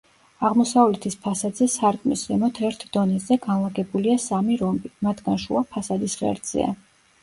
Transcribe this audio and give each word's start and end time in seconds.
აღმოსავლეთის 0.47 1.17
ფასადზე 1.25 1.67
სარკმლის 1.75 2.25
ზემოთ, 2.31 2.63
ერთ 2.71 2.87
დონეზე, 2.97 3.39
განლაგებულია 3.47 4.19
სამი 4.27 4.61
რომბი; 4.67 4.97
მათგან 5.11 5.43
შუა 5.49 5.67
ფასადის 5.75 6.23
ღერძზეა. 6.27 6.79